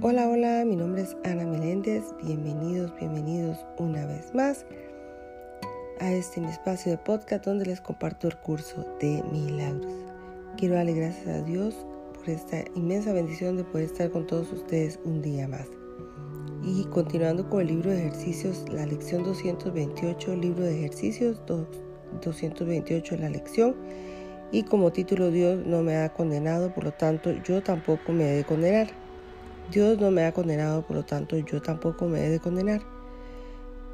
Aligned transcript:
Hola, 0.00 0.28
hola, 0.28 0.64
mi 0.64 0.76
nombre 0.76 1.02
es 1.02 1.16
Ana 1.24 1.44
Meléndez. 1.44 2.04
Bienvenidos, 2.22 2.94
bienvenidos 3.00 3.58
una 3.78 4.06
vez 4.06 4.32
más 4.32 4.64
a 5.98 6.12
este 6.12 6.40
mi 6.40 6.46
espacio 6.46 6.92
de 6.92 6.98
podcast 6.98 7.44
donde 7.44 7.66
les 7.66 7.80
comparto 7.80 8.28
el 8.28 8.36
curso 8.36 8.86
de 9.00 9.24
milagros. 9.32 9.92
Quiero 10.56 10.76
darle 10.76 10.92
gracias 10.92 11.26
a 11.26 11.42
Dios 11.42 11.74
por 12.14 12.30
esta 12.30 12.62
inmensa 12.76 13.12
bendición 13.12 13.56
de 13.56 13.64
poder 13.64 13.86
estar 13.86 14.08
con 14.12 14.24
todos 14.24 14.52
ustedes 14.52 15.00
un 15.04 15.20
día 15.20 15.48
más. 15.48 15.66
Y 16.62 16.84
continuando 16.84 17.50
con 17.50 17.62
el 17.62 17.66
libro 17.66 17.90
de 17.90 17.98
ejercicios, 17.98 18.66
la 18.70 18.86
lección 18.86 19.24
228, 19.24 20.36
libro 20.36 20.62
de 20.62 20.78
ejercicios 20.78 21.42
228, 21.44 23.16
la 23.16 23.30
lección. 23.30 23.74
Y 24.52 24.62
como 24.62 24.92
título 24.92 25.32
Dios 25.32 25.66
no 25.66 25.82
me 25.82 25.96
ha 25.96 26.12
condenado, 26.12 26.72
por 26.72 26.84
lo 26.84 26.92
tanto 26.92 27.32
yo 27.42 27.64
tampoco 27.64 28.12
me 28.12 28.30
he 28.30 28.36
de 28.36 28.44
condenar. 28.44 29.07
Dios 29.70 30.00
no 30.00 30.10
me 30.10 30.24
ha 30.24 30.32
condenado, 30.32 30.80
por 30.82 30.96
lo 30.96 31.04
tanto 31.04 31.36
yo 31.36 31.60
tampoco 31.60 32.06
me 32.06 32.24
he 32.24 32.30
de 32.30 32.40
condenar. 32.40 32.80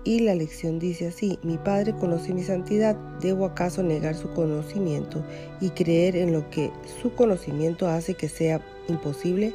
Y 0.05 0.21
la 0.21 0.35
lección 0.35 0.79
dice 0.79 1.09
así, 1.09 1.39
mi 1.43 1.57
Padre 1.57 1.95
conoce 1.95 2.33
mi 2.33 2.43
santidad, 2.43 2.95
¿debo 3.21 3.47
acaso 3.47 3.83
negar 3.83 4.15
su 4.15 4.33
conocimiento 4.35 5.25
y 5.61 5.71
creer 5.71 6.15
en 6.15 6.33
lo 6.33 6.49
que 6.51 6.71
su 7.01 7.13
conocimiento 7.15 7.89
hace 7.89 8.15
que 8.15 8.29
sea 8.29 8.61
imposible? 8.89 9.53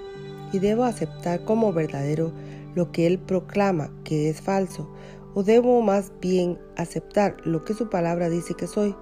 ¿Y 0.51 0.59
debo 0.59 0.83
aceptar 0.83 1.45
como 1.45 1.71
verdadero 1.71 2.33
lo 2.75 2.91
que 2.91 3.07
Él 3.07 3.19
proclama 3.19 3.89
que 4.03 4.29
es 4.29 4.41
falso? 4.41 4.89
¿O 5.35 5.43
debo 5.43 5.81
más 5.81 6.11
bien 6.19 6.57
aceptar 6.75 7.37
lo 7.45 7.63
que 7.63 7.75
su 7.75 7.89
palabra 7.89 8.27
dice 8.29 8.55
que 8.55 8.67
soy? 8.67 8.95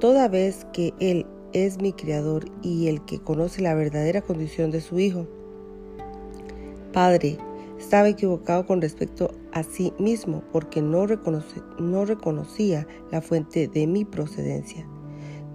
Toda 0.00 0.28
vez 0.28 0.66
que 0.72 0.94
Él 0.98 1.26
es 1.52 1.80
mi 1.80 1.92
Creador 1.92 2.46
y 2.62 2.88
el 2.88 3.04
que 3.04 3.20
conoce 3.20 3.62
la 3.62 3.74
verdadera 3.74 4.22
condición 4.22 4.70
de 4.70 4.80
su 4.80 4.98
Hijo, 4.98 5.28
Padre, 6.94 7.38
estaba 7.76 8.08
equivocado 8.08 8.66
con 8.66 8.80
respecto 8.80 9.34
a 9.52 9.64
sí 9.64 9.92
mismo 9.98 10.44
porque 10.52 10.80
no, 10.80 11.04
no 11.80 12.04
reconocía 12.04 12.86
la 13.10 13.20
fuente 13.20 13.66
de 13.66 13.88
mi 13.88 14.04
procedencia. 14.04 14.86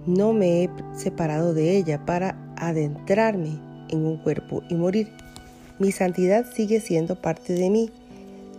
No 0.04 0.34
me 0.34 0.64
he 0.64 0.70
separado 0.94 1.54
de 1.54 1.78
ella 1.78 2.04
para 2.04 2.36
adentrarme 2.58 3.58
en 3.88 4.04
un 4.04 4.18
cuerpo 4.22 4.62
y 4.68 4.74
morir. 4.74 5.10
Mi 5.78 5.92
santidad 5.92 6.44
sigue 6.52 6.78
siendo 6.78 7.22
parte 7.22 7.54
de 7.54 7.70
mí, 7.70 7.90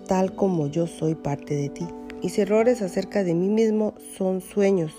tal 0.07 0.35
como 0.35 0.65
yo 0.65 0.87
soy 0.87 1.13
parte 1.13 1.55
de 1.55 1.69
ti. 1.69 1.87
Mis 2.23 2.39
errores 2.39 2.81
acerca 2.81 3.23
de 3.23 3.35
mí 3.35 3.49
mismo 3.49 3.93
son 4.17 4.41
sueños. 4.41 4.91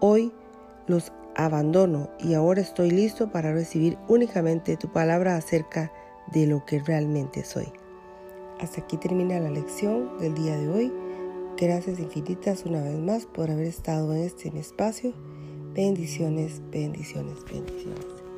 Hoy 0.00 0.32
los 0.86 1.12
abandono 1.36 2.08
y 2.18 2.32
ahora 2.32 2.62
estoy 2.62 2.90
listo 2.90 3.30
para 3.30 3.52
recibir 3.52 3.98
únicamente 4.08 4.78
tu 4.78 4.90
palabra 4.90 5.36
acerca 5.36 5.82
de 5.82 6.09
de 6.32 6.46
lo 6.46 6.64
que 6.64 6.80
realmente 6.80 7.44
soy. 7.44 7.72
Hasta 8.60 8.82
aquí 8.82 8.96
termina 8.96 9.40
la 9.40 9.50
lección 9.50 10.18
del 10.18 10.34
día 10.34 10.56
de 10.56 10.68
hoy. 10.68 10.92
Gracias 11.56 11.98
infinitas 11.98 12.64
una 12.64 12.82
vez 12.82 12.98
más 12.98 13.26
por 13.26 13.50
haber 13.50 13.66
estado 13.66 14.14
en 14.14 14.22
este 14.22 14.48
espacio. 14.58 15.12
Bendiciones, 15.74 16.60
bendiciones, 16.70 17.44
bendiciones. 17.44 18.29